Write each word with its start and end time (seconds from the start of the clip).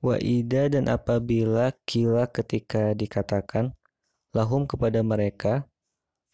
Wa 0.00 0.16
ida 0.16 0.72
dan 0.72 0.88
apabila 0.88 1.76
kila 1.84 2.24
ketika 2.32 2.96
dikatakan 2.96 3.76
lahum 4.32 4.64
kepada 4.64 5.04
mereka 5.04 5.68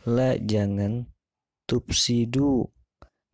la 0.06 0.38
jangan 0.38 1.10
tufsidu 1.66 2.70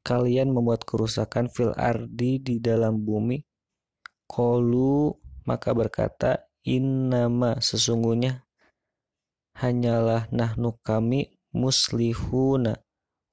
kalian 0.00 0.56
membuat 0.56 0.89
kerusakan 0.89 1.53
fil 1.53 1.77
ardi 1.77 2.41
di 2.41 2.56
dalam 2.56 3.05
bumi 3.05 3.44
Kolu 4.33 5.12
maka 5.45 5.75
berkata 5.75 6.47
innama 6.62 7.59
sesungguhnya 7.59 8.47
hanyalah 9.59 10.31
nahnu 10.31 10.79
kami 10.81 11.39
muslihuna 11.53 12.81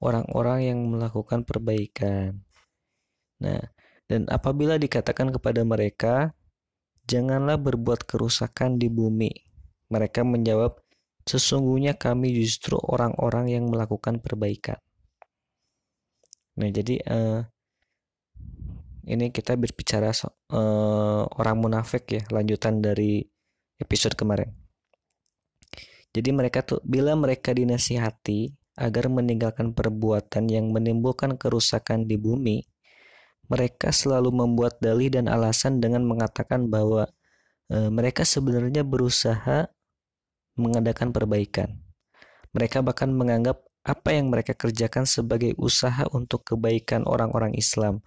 orang-orang 0.03 0.59
yang 0.73 0.79
melakukan 0.89 1.47
perbaikan. 1.47 2.43
Nah, 3.39 3.63
dan 4.09 4.27
apabila 4.27 4.75
dikatakan 4.75 5.31
kepada 5.31 5.63
mereka 5.63 6.33
janganlah 7.09 7.57
berbuat 7.57 8.05
kerusakan 8.05 8.77
di 8.77 8.85
bumi. 8.85 9.33
Mereka 9.89 10.21
menjawab 10.21 10.77
sesungguhnya 11.25 11.97
kami 11.97 12.37
justru 12.37 12.77
orang-orang 12.77 13.49
yang 13.49 13.65
melakukan 13.65 14.21
perbaikan. 14.21 14.77
Nah, 16.61 16.69
jadi 16.69 17.01
uh, 17.09 17.39
ini 19.07 19.31
kita 19.31 19.55
berbicara 19.55 20.11
so, 20.11 20.33
uh, 20.51 21.23
orang 21.39 21.61
munafik 21.61 22.09
ya, 22.09 22.21
lanjutan 22.33 22.83
dari 22.83 23.23
episode 23.79 24.17
kemarin. 24.19 24.51
Jadi 26.09 26.29
mereka 26.33 26.65
tuh 26.65 26.81
bila 26.81 27.13
mereka 27.13 27.53
dinasihati 27.53 28.51
agar 28.79 29.11
meninggalkan 29.11 29.75
perbuatan 29.75 30.49
yang 30.49 30.71
menimbulkan 30.73 31.37
kerusakan 31.37 32.09
di 32.09 32.17
bumi, 32.17 32.65
mereka 33.51 33.93
selalu 33.93 34.31
membuat 34.31 34.79
dalih 34.81 35.11
dan 35.11 35.27
alasan 35.27 35.83
dengan 35.83 36.07
mengatakan 36.07 36.69
bahwa 36.71 37.09
e, 37.67 37.91
mereka 37.91 38.23
sebenarnya 38.23 38.87
berusaha 38.87 39.67
mengadakan 40.55 41.11
perbaikan. 41.11 41.81
Mereka 42.55 42.81
bahkan 42.81 43.13
menganggap 43.13 43.61
apa 43.85 44.09
yang 44.15 44.31
mereka 44.33 44.53
kerjakan 44.53 45.05
sebagai 45.05 45.53
usaha 45.59 46.05
untuk 46.13 46.45
kebaikan 46.45 47.05
orang-orang 47.05 47.53
Islam 47.57 48.01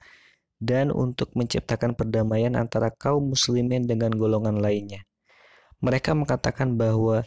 dan 0.63 0.95
untuk 0.95 1.35
menciptakan 1.35 1.99
perdamaian 1.99 2.55
antara 2.55 2.95
kaum 2.95 3.35
muslimin 3.35 3.83
dengan 3.91 4.15
golongan 4.15 4.63
lainnya. 4.63 5.03
Mereka 5.83 6.15
mengatakan 6.15 6.79
bahwa 6.79 7.27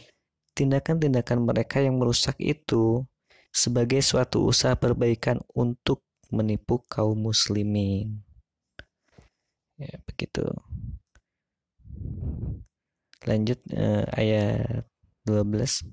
tindakan-tindakan 0.56 1.44
mereka 1.44 1.84
yang 1.84 2.00
merusak 2.00 2.40
itu 2.40 3.04
sebagai 3.52 4.00
suatu 4.00 4.48
usaha 4.48 4.72
perbaikan 4.72 5.44
untuk 5.52 6.00
menipu 6.32 6.80
kaum 6.88 7.28
muslimin. 7.28 8.24
Ya, 9.76 10.00
begitu. 10.08 10.48
Lanjut 13.28 13.60
eh, 13.68 14.08
ayat 14.16 14.88
12. 15.28 15.84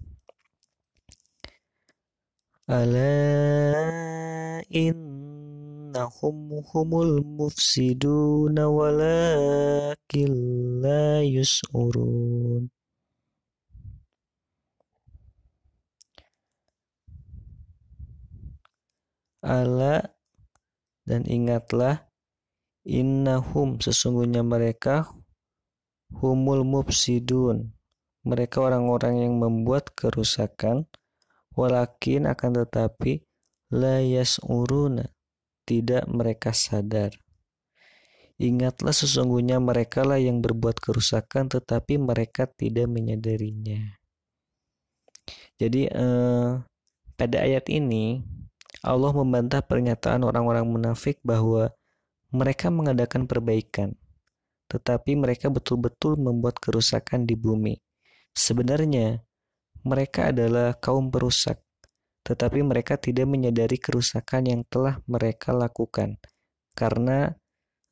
Ala 2.72 3.12
in 4.72 5.33
innahum 5.94 6.66
humul 6.74 7.22
mufsiduna 7.22 8.66
walakin 8.66 10.34
la 10.82 11.22
yus'urun 11.22 12.66
Ala 19.46 20.02
dan 21.06 21.30
ingatlah 21.30 22.10
innahum 22.90 23.78
sesungguhnya 23.78 24.42
mereka 24.42 25.14
humul 26.10 26.66
mufsidun. 26.66 27.70
Mereka 28.26 28.66
orang-orang 28.66 29.22
yang 29.30 29.38
membuat 29.38 29.94
kerusakan 29.94 30.90
walakin 31.54 32.26
akan 32.26 32.66
tetapi 32.66 33.22
la 33.70 34.02
yas'uruna 34.02 35.14
tidak 35.64 36.08
mereka 36.08 36.52
sadar. 36.52 37.16
Ingatlah 38.42 38.92
sesungguhnya 38.92 39.62
mereka 39.62 40.04
lah 40.04 40.18
yang 40.20 40.42
berbuat 40.44 40.82
kerusakan 40.82 41.48
tetapi 41.48 42.02
mereka 42.02 42.50
tidak 42.50 42.90
menyadarinya. 42.90 44.00
Jadi 45.62 45.88
eh, 45.88 46.52
pada 47.14 47.38
ayat 47.40 47.70
ini 47.70 48.26
Allah 48.84 49.16
membantah 49.16 49.64
pernyataan 49.64 50.28
orang-orang 50.28 50.68
munafik 50.68 51.22
bahwa 51.24 51.72
mereka 52.34 52.74
mengadakan 52.74 53.30
perbaikan, 53.30 53.94
tetapi 54.68 55.14
mereka 55.14 55.54
betul-betul 55.54 56.18
membuat 56.18 56.58
kerusakan 56.58 57.30
di 57.30 57.38
bumi. 57.38 57.78
Sebenarnya 58.34 59.22
mereka 59.86 60.34
adalah 60.34 60.74
kaum 60.74 61.14
perusak 61.14 61.62
tetapi 62.24 62.64
mereka 62.64 62.96
tidak 62.96 63.28
menyadari 63.28 63.76
kerusakan 63.76 64.48
yang 64.48 64.62
telah 64.72 65.04
mereka 65.12 65.52
lakukan 65.52 66.16
karena 66.74 67.36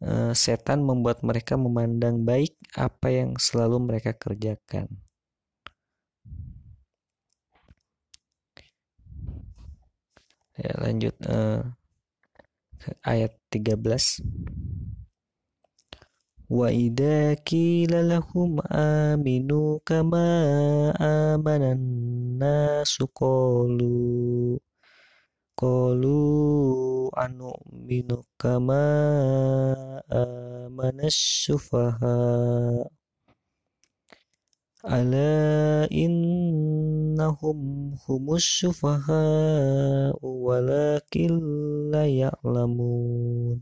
e, 0.02 0.34
setan 0.34 0.82
membuat 0.82 1.22
mereka 1.22 1.60
memandang 1.60 2.24
baik 2.24 2.56
apa 2.80 3.12
yang 3.12 3.38
selalu 3.38 3.78
mereka 3.92 4.16
kerjakan. 4.16 4.88
Ya, 10.56 10.74
lanjut 10.78 11.16
e, 11.26 11.38
ayat 13.04 13.34
13. 13.52 14.61
Wa 16.52 16.68
idza 16.68 17.40
qila 17.48 18.04
lahum 18.04 18.60
aminu 18.68 19.80
kama 19.88 20.28
amanan 21.00 21.80
nasu 22.36 23.08
qalu 23.16 24.60
qalu 25.56 26.20
anu 27.24 27.56
minu 27.88 28.20
kama 28.42 28.84
amanas 30.12 31.16
sufaha 31.48 32.20
Ala 34.82 35.86
innahum 35.94 37.60
humus 38.02 38.66
walakin 40.26 41.34
la 41.94 42.04
ya'lamun. 42.10 43.62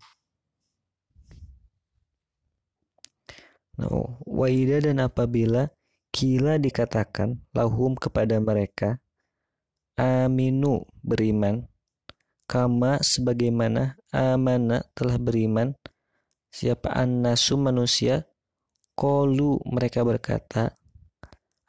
Nah, 3.79 4.19
waida 4.27 4.83
dan 4.83 4.99
apabila 4.99 5.71
kila 6.11 6.59
dikatakan 6.59 7.39
lahum 7.55 7.95
kepada 7.95 8.35
mereka 8.43 8.99
aminu 9.95 10.83
beriman. 10.99 11.63
Kama 12.49 12.99
sebagaimana 12.99 13.95
amana 14.09 14.81
telah 14.97 15.21
beriman 15.21 15.77
siapa 16.49 16.89
annasu 16.89 17.61
manusia 17.61 18.25
kolu 18.97 19.61
mereka 19.69 20.01
berkata 20.01 20.73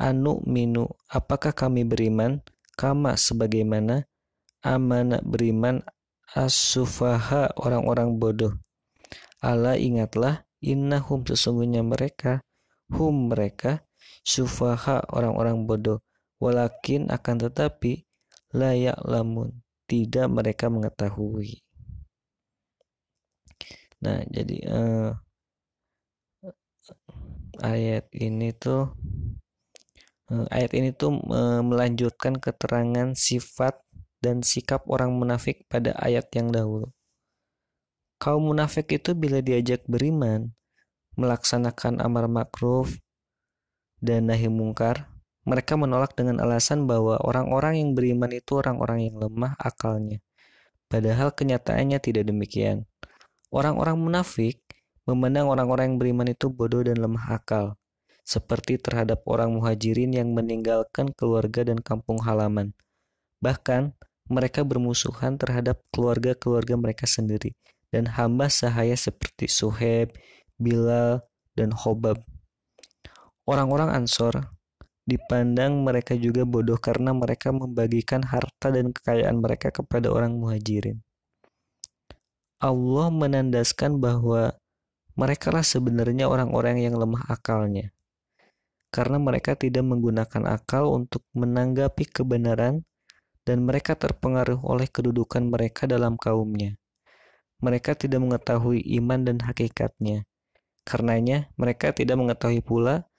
anu 0.00 0.40
minu 0.48 0.88
apakah 1.12 1.52
kami 1.52 1.84
beriman? 1.84 2.40
Kama 2.80 3.12
sebagaimana 3.12 4.08
amana 4.64 5.20
beriman 5.20 5.84
asufaha 6.32 7.52
orang-orang 7.60 8.16
bodoh. 8.16 8.56
Allah 9.44 9.76
ingatlah 9.76 10.48
innahum 10.60 11.24
sesungguhnya 11.24 11.80
mereka 11.84 12.44
hum 12.92 13.32
mereka 13.32 13.84
sufaha 14.24 15.04
orang-orang 15.12 15.64
bodoh 15.64 16.00
walakin 16.40 17.08
akan 17.12 17.36
tetapi 17.48 18.04
layak 18.56 18.98
lamun 19.04 19.60
tidak 19.90 20.26
mereka 20.30 20.70
mengetahui. 20.70 21.62
Nah, 24.00 24.24
jadi 24.32 24.56
uh, 24.70 25.10
ayat 27.60 28.08
ini 28.16 28.56
tuh 28.56 28.96
uh, 30.32 30.46
ayat 30.48 30.72
ini 30.72 30.96
tuh 30.96 31.20
uh, 31.28 31.60
melanjutkan 31.60 32.40
keterangan 32.40 33.12
sifat 33.12 33.76
dan 34.24 34.40
sikap 34.40 34.88
orang 34.88 35.12
munafik 35.12 35.68
pada 35.68 35.92
ayat 36.00 36.32
yang 36.32 36.48
dahulu. 36.48 36.88
Kaum 38.20 38.52
munafik 38.52 39.00
itu 39.00 39.16
bila 39.16 39.40
diajak 39.40 39.80
beriman, 39.88 40.52
melaksanakan 41.16 42.04
amar 42.04 42.28
makruf 42.28 43.00
dan 43.96 44.28
nahi 44.28 44.44
mungkar, 44.44 45.08
mereka 45.48 45.80
menolak 45.80 46.12
dengan 46.12 46.36
alasan 46.44 46.84
bahwa 46.84 47.16
orang-orang 47.24 47.80
yang 47.80 47.96
beriman 47.96 48.28
itu 48.36 48.60
orang-orang 48.60 49.08
yang 49.08 49.16
lemah 49.16 49.56
akalnya. 49.56 50.20
Padahal 50.84 51.32
kenyataannya 51.32 51.96
tidak 51.96 52.28
demikian. 52.28 52.84
Orang-orang 53.48 53.96
munafik 53.96 54.60
memandang 55.08 55.48
orang-orang 55.48 55.96
yang 55.96 55.98
beriman 56.04 56.28
itu 56.28 56.52
bodoh 56.52 56.84
dan 56.84 57.00
lemah 57.00 57.40
akal, 57.40 57.80
seperti 58.20 58.76
terhadap 58.76 59.24
orang 59.24 59.48
muhajirin 59.56 60.12
yang 60.12 60.28
meninggalkan 60.36 61.08
keluarga 61.16 61.64
dan 61.64 61.80
kampung 61.80 62.20
halaman. 62.20 62.76
Bahkan, 63.40 63.96
mereka 64.28 64.60
bermusuhan 64.60 65.40
terhadap 65.40 65.80
keluarga-keluarga 65.88 66.76
mereka 66.76 67.08
sendiri 67.08 67.56
dan 67.90 68.06
hamba 68.06 68.46
sahaya 68.46 68.94
seperti 68.94 69.50
Suheb, 69.50 70.14
Bilal, 70.58 71.22
dan 71.58 71.74
Hobab. 71.74 72.22
Orang-orang 73.46 73.90
Ansor 73.90 74.54
dipandang 75.10 75.82
mereka 75.82 76.14
juga 76.14 76.46
bodoh 76.46 76.78
karena 76.78 77.10
mereka 77.10 77.50
membagikan 77.50 78.22
harta 78.22 78.70
dan 78.70 78.94
kekayaan 78.94 79.42
mereka 79.42 79.74
kepada 79.74 80.06
orang 80.06 80.38
muhajirin. 80.38 81.02
Allah 82.62 83.08
menandaskan 83.10 83.98
bahwa 83.98 84.54
mereka 85.18 85.52
lah 85.52 85.66
sebenarnya 85.66 86.30
orang-orang 86.30 86.80
yang 86.80 86.96
lemah 86.96 87.26
akalnya. 87.28 87.92
Karena 88.90 89.20
mereka 89.20 89.54
tidak 89.54 89.86
menggunakan 89.86 90.48
akal 90.50 90.90
untuk 90.90 91.22
menanggapi 91.36 92.10
kebenaran 92.10 92.82
dan 93.44 93.62
mereka 93.64 93.94
terpengaruh 93.94 94.64
oleh 94.66 94.88
kedudukan 94.88 95.46
mereka 95.46 95.86
dalam 95.86 96.16
kaumnya. 96.16 96.79
Mereka 97.60 97.96
tidak 97.96 98.24
mengetahui 98.24 98.80
iman 99.00 99.24
dan 99.24 99.36
hakikatnya. 99.44 100.24
Karenanya, 100.84 101.52
mereka 101.60 101.92
tidak 101.92 102.16
mengetahui 102.16 102.64
pula 102.64 103.10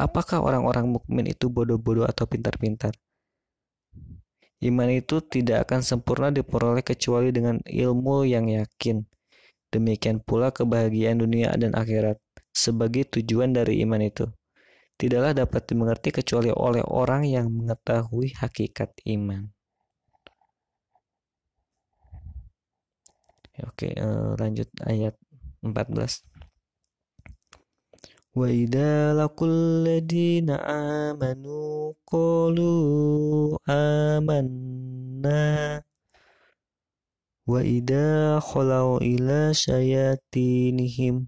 Apakah 0.00 0.40
orang-orang 0.40 0.96
mukmin 0.96 1.28
itu 1.28 1.52
bodoh-bodoh 1.52 2.08
atau 2.08 2.24
pintar-pintar? 2.24 2.96
Iman 4.64 4.88
itu 4.88 5.20
tidak 5.20 5.68
akan 5.68 5.84
sempurna 5.84 6.32
diperoleh 6.32 6.80
kecuali 6.80 7.28
dengan 7.28 7.60
ilmu 7.60 8.24
yang 8.24 8.48
yakin. 8.48 9.04
Demikian 9.68 10.24
pula 10.24 10.56
kebahagiaan 10.56 11.20
dunia 11.20 11.52
dan 11.52 11.76
akhirat 11.76 12.16
sebagai 12.48 13.12
tujuan 13.12 13.52
dari 13.52 13.84
iman 13.84 14.00
itu. 14.00 14.24
Tidaklah 14.96 15.36
dapat 15.36 15.68
dimengerti 15.68 16.16
kecuali 16.16 16.48
oleh 16.48 16.80
orang 16.84 17.28
yang 17.28 17.52
mengetahui 17.52 18.36
hakikat 18.40 18.96
iman. 19.04 19.52
Oke, 23.68 23.92
uh, 23.96 24.32
lanjut 24.40 24.68
ayat 24.88 25.16
14. 25.60 26.24
Wa 28.30 28.46
idza 28.46 29.10
laqul 29.12 29.84
ladina 29.84 30.62
amanu 31.10 31.92
qulu 32.06 33.58
amanna. 33.68 35.82
Wa 37.44 37.60
idza 37.60 38.38
khalau 38.38 39.02
ila 39.02 39.50
syayatinihim 39.50 41.26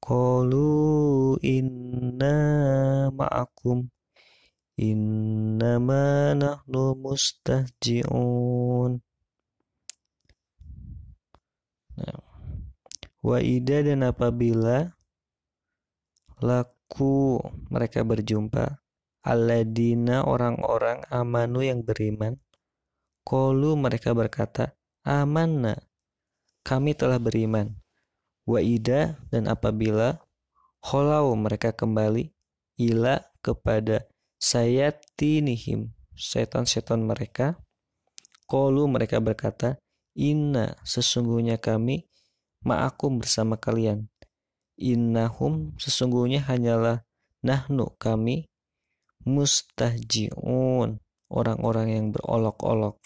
qulu 0.00 1.36
inna 1.44 2.36
ma'akum. 3.12 3.92
Innama 4.78 6.38
nahnu 6.38 6.94
mustahji'un 7.02 9.02
Nah. 11.98 12.22
Wa 13.18 13.42
dan 13.42 14.06
apabila 14.06 14.94
laku 16.38 17.42
mereka 17.66 18.06
berjumpa 18.06 18.78
aladina 19.26 20.22
orang-orang 20.22 21.02
amanu 21.10 21.66
yang 21.66 21.82
beriman 21.82 22.38
kolu 23.26 23.74
mereka 23.74 24.14
berkata 24.14 24.78
amanna 25.02 25.76
kami 26.62 26.94
telah 26.94 27.18
beriman 27.18 27.74
Waida 28.48 29.20
dan 29.28 29.44
apabila 29.44 30.24
kholau 30.80 31.36
mereka 31.36 31.74
kembali 31.76 32.32
ila 32.80 33.20
kepada 33.44 34.08
sayatinihim 34.40 35.92
setan-setan 36.16 37.04
mereka 37.04 37.60
kolu 38.48 38.88
mereka 38.88 39.20
berkata 39.20 39.76
inna 40.18 40.74
sesungguhnya 40.82 41.62
kami 41.62 42.10
ma'akum 42.66 43.22
bersama 43.22 43.54
kalian. 43.54 44.10
Innahum 44.74 45.78
sesungguhnya 45.78 46.42
hanyalah 46.42 47.06
nahnu 47.46 47.94
kami 48.02 48.50
mustahjiun 49.22 50.98
orang-orang 51.30 51.86
yang 51.94 52.06
berolok-olok. 52.10 52.98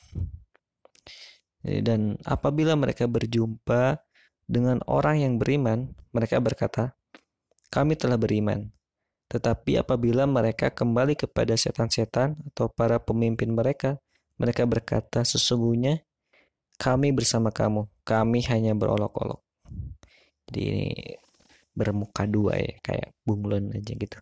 Dan 1.63 2.19
apabila 2.27 2.75
mereka 2.75 3.07
berjumpa 3.07 4.03
dengan 4.49 4.83
orang 4.91 5.23
yang 5.23 5.35
beriman 5.39 5.95
mereka 6.11 6.43
berkata 6.43 6.97
kami 7.73 7.97
telah 7.97 8.19
beriman. 8.21 8.69
Tetapi 9.33 9.81
apabila 9.81 10.29
mereka 10.29 10.69
kembali 10.69 11.17
kepada 11.17 11.57
setan-setan 11.57 12.37
atau 12.53 12.69
para 12.69 13.01
pemimpin 13.01 13.49
mereka 13.49 13.97
mereka 14.37 14.69
berkata 14.69 15.25
sesungguhnya 15.25 16.05
kami 16.83 17.15
bersama 17.15 17.55
kamu. 17.55 17.87
Kami 18.03 18.43
hanya 18.51 18.75
berolok-olok. 18.75 19.39
Jadi 20.51 20.61
ini 20.67 20.87
bermuka 21.73 22.27
dua 22.27 22.59
ya 22.59 22.75
kayak 22.83 23.15
bunglon 23.23 23.71
aja 23.71 23.95
gitu. 23.95 24.19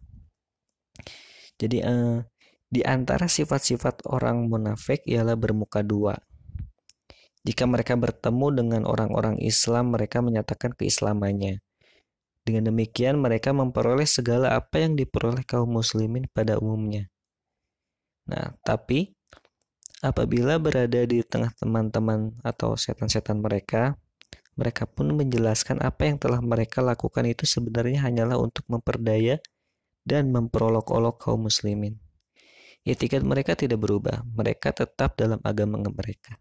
Jadi 1.57 1.81
uh, 1.81 2.21
di 2.69 2.85
antara 2.85 3.27
sifat-sifat 3.27 4.07
orang 4.13 4.47
munafik 4.47 5.01
ialah 5.09 5.35
bermuka 5.41 5.81
dua. 5.81 6.21
Jika 7.41 7.65
mereka 7.65 7.97
bertemu 7.97 8.47
dengan 8.53 8.83
orang-orang 8.85 9.41
Islam 9.41 9.97
mereka 9.97 10.21
menyatakan 10.21 10.77
keislamannya. 10.77 11.65
Dengan 12.45 12.73
demikian 12.73 13.17
mereka 13.21 13.57
memperoleh 13.57 14.05
segala 14.05 14.53
apa 14.57 14.81
yang 14.81 14.97
diperoleh 14.97 15.45
kaum 15.49 15.73
muslimin 15.81 16.29
pada 16.29 16.61
umumnya. 16.61 17.09
Nah 18.29 18.53
tapi 18.61 19.17
apabila 20.01 20.57
berada 20.57 21.05
di 21.05 21.21
tengah 21.21 21.53
teman-teman 21.57 22.37
atau 22.41 22.77
setan-setan 22.77 23.41
mereka 23.41 24.01
mereka 24.61 24.85
pun 24.85 25.09
menjelaskan 25.17 25.81
apa 25.81 26.05
yang 26.11 26.21
telah 26.21 26.41
mereka 26.45 26.85
lakukan 26.85 27.25
itu 27.25 27.49
sebenarnya 27.49 28.05
hanyalah 28.05 28.37
untuk 28.37 28.69
memperdaya 28.69 29.41
dan 30.05 30.29
memperolok-olok 30.33 31.17
kaum 31.17 31.49
muslimin. 31.49 31.97
Etikat 32.85 33.25
mereka 33.25 33.57
tidak 33.57 33.81
berubah, 33.81 34.25
mereka 34.25 34.73
tetap 34.73 35.17
dalam 35.17 35.41
agama 35.45 35.81
mereka. 35.81 36.37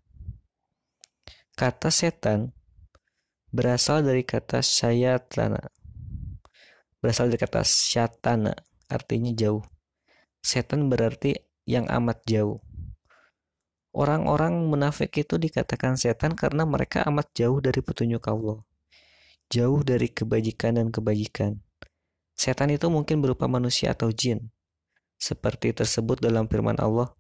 Kata 1.56 1.92
setan 1.92 2.56
berasal 3.52 4.04
dari 4.04 4.24
kata 4.24 4.64
syayatlana. 4.64 5.72
Berasal 7.00 7.32
dari 7.32 7.40
kata 7.40 7.64
syatana, 7.64 8.56
artinya 8.92 9.32
jauh. 9.32 9.64
setan 10.40 10.88
berarti 10.88 11.36
yang 11.68 11.88
amat 11.88 12.24
jauh. 12.24 12.64
Orang-orang 14.00 14.64
munafik 14.72 15.12
itu 15.20 15.36
dikatakan 15.36 16.00
setan 16.00 16.32
karena 16.32 16.64
mereka 16.64 17.04
amat 17.12 17.36
jauh 17.36 17.60
dari 17.60 17.84
petunjuk 17.84 18.24
Allah. 18.32 18.64
Jauh 19.52 19.84
dari 19.84 20.08
kebajikan 20.08 20.80
dan 20.80 20.88
kebajikan. 20.88 21.60
Setan 22.32 22.72
itu 22.72 22.88
mungkin 22.88 23.20
berupa 23.20 23.52
manusia 23.52 23.92
atau 23.92 24.08
jin. 24.08 24.56
Seperti 25.20 25.76
tersebut 25.76 26.24
dalam 26.24 26.48
firman 26.48 26.80
Allah 26.80 27.12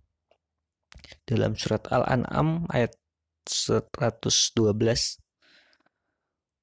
dalam 1.29 1.53
surat 1.53 1.85
Al-An'am 1.93 2.65
ayat 2.73 2.97
112 3.45 5.19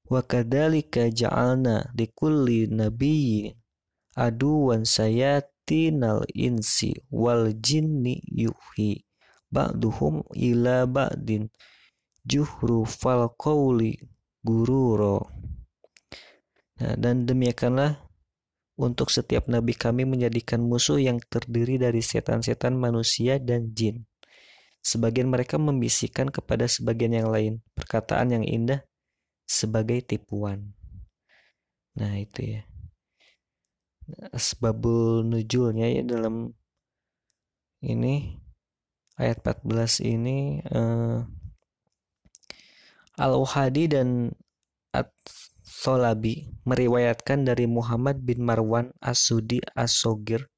Wa 0.06 0.23
kadzalika 0.23 1.11
ja'alna 1.11 1.90
likulli 1.94 2.70
nabiyyin 2.70 3.58
aduwan 4.14 4.87
sayatinal 4.87 6.23
insi 6.30 6.94
wal 7.11 7.50
jinni 7.58 8.23
yuhi 8.26 9.05
ba'duhum 9.56 10.20
ila 10.36 10.84
ba'din 10.84 11.48
juhru 12.28 12.84
fal 12.84 13.32
qawli 13.40 13.96
gururo 14.44 15.25
nah, 16.76 16.92
dan 17.00 17.25
demikianlah 17.25 18.04
untuk 18.76 19.08
setiap 19.08 19.48
nabi 19.48 19.72
kami 19.72 20.04
menjadikan 20.04 20.60
musuh 20.60 21.00
yang 21.00 21.16
terdiri 21.32 21.80
dari 21.80 22.04
setan-setan 22.04 22.76
manusia 22.76 23.40
dan 23.40 23.72
jin 23.72 24.04
sebagian 24.84 25.26
mereka 25.26 25.56
membisikkan 25.58 26.28
kepada 26.28 26.68
sebagian 26.70 27.16
yang 27.16 27.28
lain 27.32 27.64
perkataan 27.75 28.36
yang 28.36 28.44
indah 28.46 28.86
sebagai 29.42 29.98
tipuan. 30.06 30.75
Nah, 31.98 32.14
itu 32.22 32.54
ya. 32.54 32.62
Asbabul 34.30 35.26
nujulnya 35.26 35.90
ya 35.90 36.06
dalam 36.06 36.54
ini 37.82 38.38
ayat 39.16 39.40
14 39.40 40.04
ini 40.04 40.61
uh, 40.73 41.25
Al-Uhadi 43.16 43.85
dan 43.88 44.32
At-Solabi 44.92 46.52
meriwayatkan 46.68 47.49
dari 47.49 47.64
Muhammad 47.64 48.20
bin 48.20 48.44
Marwan 48.44 48.92
As-Sudi 49.00 49.64
As-Sogir 49.73 50.49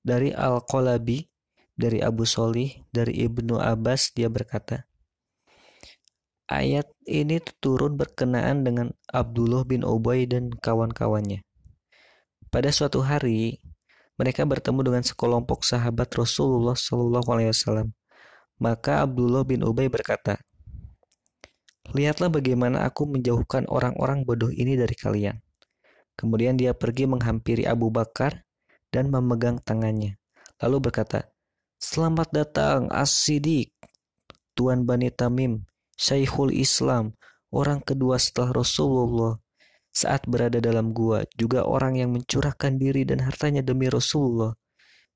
dari 0.00 0.32
Al-Qalabi 0.32 1.28
dari 1.76 2.00
Abu 2.00 2.24
Solih 2.24 2.72
dari 2.88 3.24
Ibnu 3.24 3.60
Abbas 3.60 4.12
dia 4.16 4.32
berkata 4.32 4.88
Ayat 6.50 6.90
ini 7.06 7.38
turun 7.62 7.94
berkenaan 7.94 8.66
dengan 8.66 8.90
Abdullah 9.06 9.62
bin 9.62 9.86
Ubay 9.86 10.26
dan 10.26 10.50
kawan-kawannya. 10.50 11.46
Pada 12.50 12.74
suatu 12.74 13.06
hari, 13.06 13.62
mereka 14.20 14.44
bertemu 14.44 14.84
dengan 14.84 15.00
sekelompok 15.00 15.64
sahabat 15.64 16.12
Rasulullah 16.12 16.76
Shallallahu 16.76 17.24
Alaihi 17.32 17.56
Wasallam. 17.56 17.96
Maka 18.60 19.08
Abdullah 19.08 19.48
bin 19.48 19.64
Ubay 19.64 19.88
berkata, 19.88 20.36
Lihatlah 21.96 22.28
bagaimana 22.28 22.84
aku 22.84 23.08
menjauhkan 23.08 23.64
orang-orang 23.72 24.28
bodoh 24.28 24.52
ini 24.52 24.76
dari 24.76 24.92
kalian. 24.92 25.40
Kemudian 26.20 26.60
dia 26.60 26.76
pergi 26.76 27.08
menghampiri 27.08 27.64
Abu 27.64 27.88
Bakar 27.88 28.44
dan 28.92 29.08
memegang 29.08 29.56
tangannya. 29.64 30.20
Lalu 30.60 30.92
berkata, 30.92 31.32
Selamat 31.80 32.28
datang 32.28 32.92
As-Siddiq, 32.92 33.72
Tuan 34.52 34.84
Bani 34.84 35.08
Tamim, 35.08 35.64
Syekhul 35.96 36.52
Islam, 36.52 37.16
orang 37.48 37.80
kedua 37.80 38.20
setelah 38.20 38.60
Rasulullah, 38.60 39.40
saat 39.90 40.26
berada 40.26 40.62
dalam 40.62 40.94
gua, 40.94 41.26
juga 41.34 41.66
orang 41.66 41.98
yang 41.98 42.14
mencurahkan 42.14 42.78
diri 42.78 43.02
dan 43.02 43.22
hartanya 43.26 43.60
demi 43.60 43.90
Rasulullah. 43.90 44.54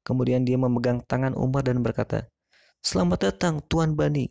Kemudian 0.04 0.45
dia 0.45 0.61
memegang 0.61 1.00
tangan 1.07 1.33
Umar 1.38 1.64
dan 1.64 1.81
berkata, 1.81 2.28
Selamat 2.85 3.33
datang 3.33 3.64
Tuan 3.64 3.97
Bani, 3.97 4.28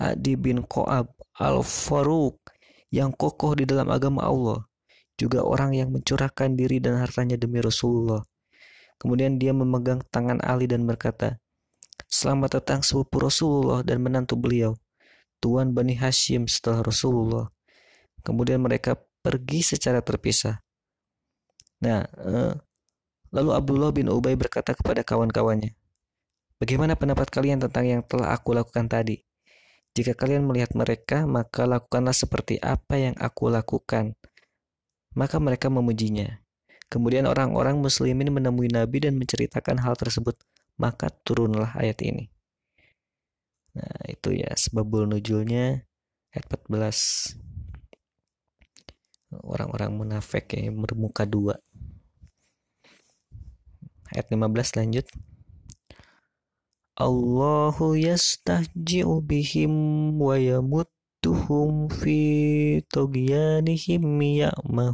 Adi 0.00 0.32
bin 0.38 0.64
Qoab 0.64 1.12
al-Faruq, 1.36 2.40
yang 2.88 3.12
kokoh 3.12 3.52
di 3.52 3.68
dalam 3.68 3.92
agama 3.92 4.24
Allah, 4.24 4.64
juga 5.20 5.44
orang 5.44 5.76
yang 5.76 5.92
mencurahkan 5.92 6.56
diri 6.56 6.80
dan 6.80 6.96
hartanya 6.96 7.36
demi 7.36 7.60
Rasulullah. 7.60 8.24
Kemudian 8.96 9.36
dia 9.36 9.52
memegang 9.52 10.00
tangan 10.08 10.40
Ali 10.40 10.64
dan 10.64 10.88
berkata, 10.88 11.36
Selamat 12.08 12.58
datang 12.58 12.80
sepupu 12.80 13.20
Rasulullah 13.20 13.84
dan 13.84 14.00
menantu 14.00 14.34
beliau. 14.34 14.74
Tuan 15.40 15.72
Bani 15.72 15.96
Hashim 15.96 16.44
setelah 16.48 16.84
Rasulullah. 16.84 17.48
Kemudian 18.20 18.60
mereka 18.60 18.96
pergi 19.20 19.60
secara 19.64 20.00
terpisah. 20.00 20.60
Nah, 21.80 22.04
eh, 22.04 22.52
lalu 23.32 23.50
Abdullah 23.56 23.92
bin 23.92 24.12
Ubay 24.12 24.36
berkata 24.36 24.76
kepada 24.76 25.00
kawan-kawannya, 25.00 25.72
Bagaimana 26.60 26.92
pendapat 26.92 27.32
kalian 27.32 27.56
tentang 27.56 27.88
yang 27.88 28.02
telah 28.04 28.36
aku 28.36 28.52
lakukan 28.52 28.84
tadi? 28.84 29.24
Jika 29.96 30.12
kalian 30.12 30.44
melihat 30.44 30.76
mereka, 30.76 31.24
maka 31.24 31.64
lakukanlah 31.64 32.12
seperti 32.12 32.60
apa 32.60 33.00
yang 33.00 33.16
aku 33.16 33.48
lakukan. 33.48 34.12
Maka 35.16 35.40
mereka 35.40 35.72
memujinya. 35.72 36.28
Kemudian 36.92 37.24
orang-orang 37.24 37.80
muslimin 37.80 38.28
menemui 38.28 38.68
Nabi 38.68 39.08
dan 39.08 39.16
menceritakan 39.16 39.80
hal 39.80 39.96
tersebut. 39.96 40.36
Maka 40.76 41.08
turunlah 41.24 41.72
ayat 41.80 41.96
ini. 42.04 42.28
Nah, 43.80 44.04
itu 44.12 44.36
ya 44.36 44.52
sebabul 44.52 45.08
nujulnya 45.08 45.88
ayat 46.36 46.44
14. 46.44 47.40
Orang-orang 49.30 49.94
munafik 49.94 50.58
ya 50.58 50.66
bermuka 50.74 51.22
dua. 51.22 51.54
Ayat 54.10 54.26
15 54.26 54.74
lanjut. 54.74 55.06
Allahu 56.98 57.94
yastahji'u 57.94 59.22
bihim 59.22 59.70
wa 60.18 60.34
yamuttuhum 60.34 61.86
fi 61.86 62.18
tugyanihim 62.90 64.02
ya'mahun. 64.18 64.90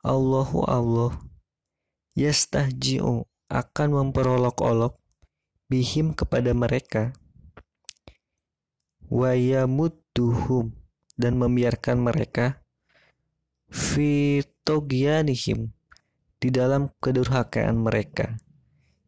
Allahu 0.00 0.64
Allah 0.64 1.12
yastahji'u 2.16 3.28
akan 3.52 3.88
memperolok-olok 4.00 4.96
bihim 5.68 6.16
kepada 6.16 6.56
mereka 6.56 7.12
wayamudduhum 9.08 10.72
dan 11.18 11.32
membiarkan 11.40 12.00
mereka 12.00 12.60
fi 13.68 14.44
togyanihim 14.62 15.72
di 16.38 16.48
dalam 16.54 16.92
kedurhakaan 17.02 17.76
mereka 17.80 18.38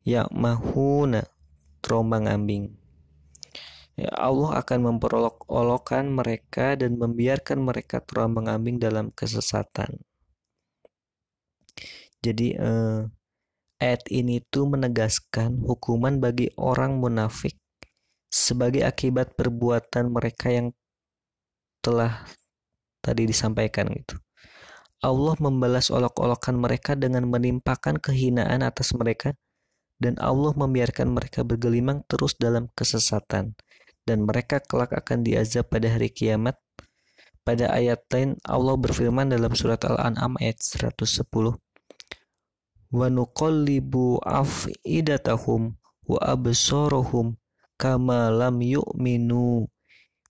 ya 0.05 0.27
mahuna 0.33 1.23
terombang 1.85 2.27
ambing. 2.27 2.73
Ya 4.01 4.09
Allah 4.17 4.65
akan 4.65 4.97
memperolok-olokkan 4.97 6.09
mereka 6.09 6.73
dan 6.73 6.97
membiarkan 6.97 7.61
mereka 7.61 8.01
terombang 8.01 8.49
ambing 8.49 8.81
dalam 8.81 9.13
kesesatan. 9.13 10.01
Jadi 12.25 12.57
eh, 12.57 13.01
ayat 13.77 14.03
ini 14.09 14.41
tuh 14.49 14.73
menegaskan 14.73 15.61
hukuman 15.69 16.17
bagi 16.17 16.49
orang 16.57 16.97
munafik 16.97 17.60
sebagai 18.31 18.87
akibat 18.87 19.35
perbuatan 19.35 20.15
mereka 20.15 20.55
yang 20.55 20.71
telah 21.83 22.23
tadi 23.03 23.27
disampaikan 23.27 23.91
gitu. 23.91 24.17
Allah 25.03 25.35
membalas 25.41 25.91
olok-olokan 25.91 26.61
mereka 26.61 26.93
dengan 26.95 27.27
menimpakan 27.27 27.99
kehinaan 27.99 28.63
atas 28.63 28.93
mereka 28.95 29.35
dan 29.97 30.15
Allah 30.21 30.53
membiarkan 30.55 31.11
mereka 31.11 31.43
bergelimang 31.43 32.05
terus 32.07 32.37
dalam 32.37 32.69
kesesatan 32.77 33.57
dan 34.05 34.19
mereka 34.25 34.61
kelak 34.61 34.93
akan 34.93 35.25
diazab 35.25 35.69
pada 35.73 35.89
hari 35.93 36.13
kiamat. 36.13 36.57
Pada 37.41 37.73
ayat 37.73 38.05
lain 38.13 38.37
Allah 38.45 38.77
berfirman 38.77 39.33
dalam 39.33 39.57
surat 39.57 39.81
Al-An'am 39.89 40.37
ayat 40.37 40.61
110 40.61 41.25
wa 42.93 43.07
nuqallibu 43.09 44.21
afidatahum 44.21 45.81
wa 46.05 46.19
absarahum 46.21 47.40
kama 47.81 48.29
lam 48.29 48.61
yu'minu 48.61 49.65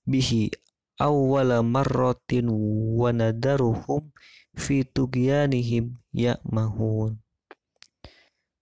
bihi 0.07 0.55
awwala 1.03 1.67
marratin 1.67 2.47
wa 2.95 3.11
nadaruhum 3.11 4.15
fi 4.55 4.87
tugyanihim 4.87 5.99
ya'mahun 6.15 7.19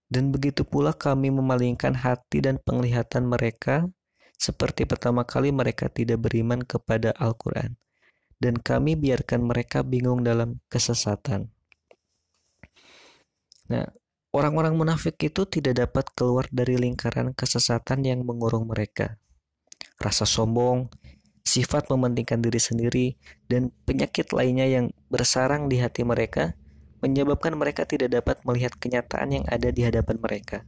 dan 0.09 0.33
begitu 0.33 0.65
pula 0.65 0.89
kami 0.89 1.29
memalingkan 1.29 1.93
hati 1.93 2.41
dan 2.41 2.57
penglihatan 2.57 3.29
mereka 3.29 3.85
seperti 4.39 4.87
pertama 4.87 5.27
kali 5.27 5.51
mereka 5.51 5.91
tidak 5.91 6.25
beriman 6.25 6.63
kepada 6.63 7.11
Al-Quran. 7.19 7.75
Dan 8.39 8.55
kami 8.55 8.95
biarkan 8.95 9.43
mereka 9.43 9.83
bingung 9.83 10.23
dalam 10.23 10.63
kesesatan. 10.71 11.51
Nah, 13.67 13.85
orang-orang 14.29 14.77
munafik 14.77 15.17
itu 15.25 15.45
tidak 15.49 15.87
dapat 15.87 16.05
keluar 16.13 16.45
dari 16.53 16.77
lingkaran 16.77 17.33
kesesatan 17.33 18.05
yang 18.05 18.21
mengurung 18.21 18.69
mereka. 18.69 19.17
Rasa 19.97 20.23
sombong, 20.23 20.89
sifat 21.43 21.89
mementingkan 21.89 22.39
diri 22.39 22.61
sendiri, 22.61 23.07
dan 23.49 23.73
penyakit 23.83 24.29
lainnya 24.31 24.69
yang 24.69 24.85
bersarang 25.09 25.65
di 25.65 25.81
hati 25.81 26.05
mereka 26.05 26.53
menyebabkan 26.99 27.55
mereka 27.55 27.87
tidak 27.87 28.11
dapat 28.11 28.43
melihat 28.43 28.75
kenyataan 28.75 29.41
yang 29.41 29.45
ada 29.47 29.71
di 29.71 29.81
hadapan 29.87 30.19
mereka, 30.19 30.67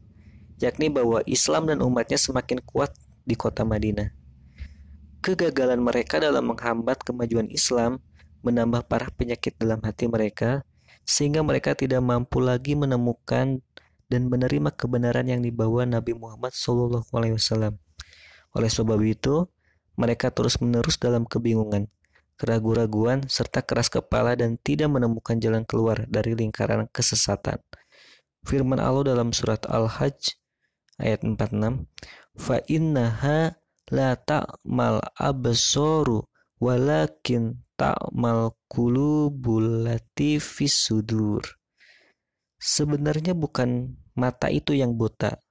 yakni 0.64 0.88
bahwa 0.88 1.20
Islam 1.28 1.68
dan 1.68 1.84
umatnya 1.84 2.16
semakin 2.16 2.64
kuat 2.64 2.96
di 3.28 3.36
kota 3.36 3.68
Madinah. 3.68 4.16
Kegagalan 5.22 5.84
mereka 5.84 6.18
dalam 6.18 6.50
menghambat 6.50 7.06
kemajuan 7.06 7.52
Islam 7.52 8.02
menambah 8.42 8.90
parah 8.90 9.12
penyakit 9.14 9.54
dalam 9.60 9.78
hati 9.86 10.10
mereka, 10.10 10.66
sehingga 11.12 11.44
mereka 11.44 11.76
tidak 11.76 12.00
mampu 12.00 12.40
lagi 12.40 12.80
menemukan 12.80 13.60
dan 14.08 14.22
menerima 14.32 14.72
kebenaran 14.72 15.28
yang 15.28 15.44
dibawa 15.44 15.84
Nabi 15.84 16.16
Muhammad 16.16 16.56
SAW. 16.56 17.04
Oleh 18.56 18.72
sebab 18.72 19.00
itu, 19.04 19.52
mereka 20.00 20.32
terus-menerus 20.32 20.96
dalam 20.96 21.28
kebingungan, 21.28 21.92
keraguan-raguan, 22.40 23.28
serta 23.28 23.60
keras 23.60 23.92
kepala 23.92 24.40
dan 24.40 24.56
tidak 24.56 24.88
menemukan 24.88 25.36
jalan 25.36 25.68
keluar 25.68 26.08
dari 26.08 26.32
lingkaran 26.32 26.88
kesesatan. 26.88 27.60
Firman 28.48 28.80
Allah 28.80 29.12
dalam 29.12 29.36
surat 29.36 29.68
Al-Hajj 29.68 30.40
ayat 30.96 31.28
46, 31.28 31.92
"Fa 32.40 32.64
innaha 32.72 33.60
la 33.92 34.16
ta'mal 34.16 35.04
walakin 36.62 37.58
ta'mal 37.82 38.54
qulubul 38.70 39.90
lati 39.90 40.38
sudur." 40.38 41.42
Sebenarnya 42.62 43.34
bukan 43.34 43.98
mata 44.14 44.54
itu 44.54 44.78
yang 44.78 44.94
buta, 44.94 45.42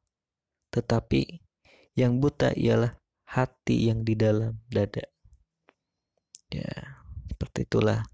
tetapi 0.70 1.42
yang 1.98 2.22
buta 2.22 2.54
ialah 2.54 2.94
hati 3.26 3.90
yang 3.90 4.06
di 4.06 4.14
dalam 4.14 4.62
dada. 4.70 5.02
Ya, 6.54 7.02
seperti 7.30 7.66
itulah 7.66 8.06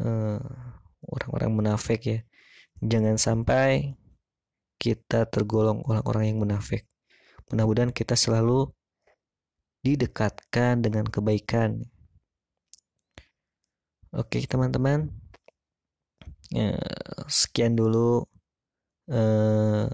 eh, 0.00 0.44
orang-orang 1.08 1.50
munafik 1.52 2.00
ya. 2.04 2.20
Jangan 2.84 3.16
sampai 3.16 3.96
kita 4.82 5.30
tergolong 5.30 5.86
orang-orang 5.86 6.34
yang 6.34 6.38
munafik. 6.42 6.90
Mudah-mudahan 7.48 7.94
kita 7.94 8.18
selalu 8.18 8.72
didekatkan 9.86 10.82
dengan 10.82 11.06
kebaikan. 11.06 11.86
Oke, 14.12 14.44
teman-teman. 14.44 15.08
Ya, 16.52 16.76
sekian 17.32 17.72
dulu 17.72 18.28
eh, 19.08 19.88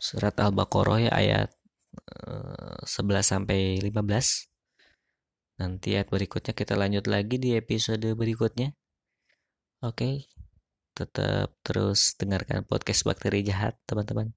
surat 0.00 0.34
Al-Baqarah 0.40 0.98
ya 1.04 1.12
ayat 1.12 1.50
eh, 2.24 2.80
11 2.80 3.20
sampai 3.32 3.76
15. 3.84 4.48
Nanti 5.60 5.88
ayat 6.00 6.08
berikutnya 6.08 6.52
kita 6.56 6.80
lanjut 6.80 7.04
lagi 7.12 7.36
di 7.36 7.52
episode 7.60 8.08
berikutnya. 8.16 8.72
Oke, 9.84 10.24
tetap 10.96 11.52
terus 11.60 12.16
dengarkan 12.16 12.64
podcast 12.64 13.04
Bakteri 13.04 13.44
Jahat, 13.44 13.76
teman-teman. 13.84 14.32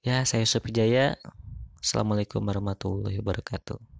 Ya, 0.00 0.24
saya 0.24 0.48
Sopi 0.48 0.72
Jaya. 0.72 1.20
Assalamualaikum 1.84 2.40
warahmatullahi 2.40 3.20
wabarakatuh. 3.20 3.93